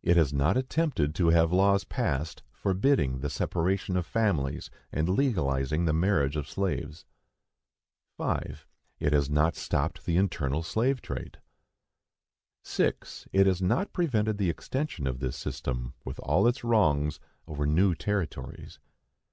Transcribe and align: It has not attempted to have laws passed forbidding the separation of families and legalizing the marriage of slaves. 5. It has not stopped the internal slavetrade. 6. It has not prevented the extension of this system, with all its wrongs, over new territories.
It 0.00 0.16
has 0.16 0.32
not 0.32 0.56
attempted 0.56 1.12
to 1.16 1.30
have 1.30 1.52
laws 1.52 1.82
passed 1.82 2.44
forbidding 2.52 3.18
the 3.18 3.28
separation 3.28 3.96
of 3.96 4.06
families 4.06 4.70
and 4.92 5.08
legalizing 5.08 5.86
the 5.86 5.92
marriage 5.92 6.36
of 6.36 6.48
slaves. 6.48 7.04
5. 8.16 8.64
It 9.00 9.12
has 9.12 9.28
not 9.28 9.56
stopped 9.56 10.04
the 10.06 10.18
internal 10.18 10.62
slavetrade. 10.62 11.38
6. 12.62 13.26
It 13.32 13.48
has 13.48 13.60
not 13.60 13.92
prevented 13.92 14.38
the 14.38 14.50
extension 14.50 15.04
of 15.08 15.18
this 15.18 15.36
system, 15.36 15.94
with 16.04 16.20
all 16.20 16.46
its 16.46 16.62
wrongs, 16.62 17.18
over 17.48 17.66
new 17.66 17.92
territories. 17.96 18.78